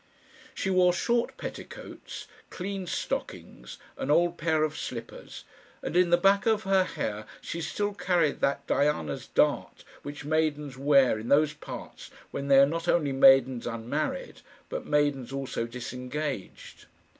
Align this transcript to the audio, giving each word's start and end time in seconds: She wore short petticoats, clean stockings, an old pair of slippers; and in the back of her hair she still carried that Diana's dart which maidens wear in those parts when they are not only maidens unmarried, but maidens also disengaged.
She 0.55 0.71
wore 0.71 0.93
short 0.93 1.37
petticoats, 1.37 2.25
clean 2.49 2.87
stockings, 2.87 3.77
an 3.97 4.09
old 4.09 4.35
pair 4.35 4.63
of 4.63 4.75
slippers; 4.75 5.43
and 5.83 5.95
in 5.95 6.09
the 6.09 6.17
back 6.17 6.47
of 6.47 6.63
her 6.63 6.83
hair 6.85 7.27
she 7.39 7.61
still 7.61 7.93
carried 7.93 8.39
that 8.41 8.65
Diana's 8.65 9.27
dart 9.27 9.83
which 10.01 10.25
maidens 10.25 10.75
wear 10.75 11.19
in 11.19 11.27
those 11.27 11.53
parts 11.53 12.09
when 12.31 12.47
they 12.47 12.57
are 12.57 12.65
not 12.65 12.87
only 12.87 13.11
maidens 13.11 13.67
unmarried, 13.67 14.41
but 14.69 14.87
maidens 14.87 15.31
also 15.31 15.67
disengaged. 15.67 16.87